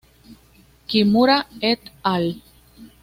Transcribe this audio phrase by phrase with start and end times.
[0.87, 1.37] Kimura
[1.73, 1.81] et
[2.15, 2.27] al.